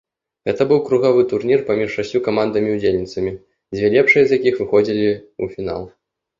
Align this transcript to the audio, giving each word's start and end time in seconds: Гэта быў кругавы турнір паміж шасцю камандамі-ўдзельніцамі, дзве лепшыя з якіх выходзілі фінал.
Гэта 0.49 0.61
быў 0.69 0.79
кругавы 0.87 1.21
турнір 1.33 1.59
паміж 1.67 1.89
шасцю 1.97 2.23
камандамі-ўдзельніцамі, 2.29 3.31
дзве 3.77 3.87
лепшыя 3.99 4.23
з 4.27 4.31
якіх 4.43 4.53
выходзілі 4.65 5.07
фінал. 5.57 5.81